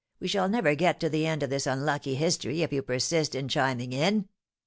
[0.19, 3.47] We shall never get to the end of this unlucky history if you persist in
[3.47, 4.29] chiming in."